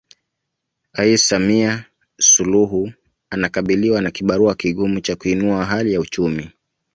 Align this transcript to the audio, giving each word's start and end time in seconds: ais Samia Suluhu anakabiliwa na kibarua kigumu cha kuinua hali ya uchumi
ais 0.93 1.17
Samia 1.27 1.85
Suluhu 2.17 2.93
anakabiliwa 3.29 4.01
na 4.01 4.11
kibarua 4.11 4.55
kigumu 4.55 4.99
cha 5.01 5.15
kuinua 5.15 5.65
hali 5.65 5.93
ya 5.93 5.99
uchumi 5.99 6.51